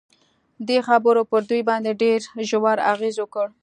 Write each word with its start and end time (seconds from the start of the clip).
دې 0.67 0.77
خبرو 0.87 1.21
پر 1.31 1.41
دوی 1.49 1.61
باندې 1.69 1.99
ډېر 2.01 2.19
ژور 2.49 2.77
اغېز 2.93 3.15
وکړ 3.19 3.47